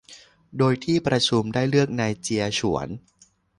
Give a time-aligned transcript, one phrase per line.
[0.57, 2.87] โดยที่ประชุมได้เลือกนายเจียฉวน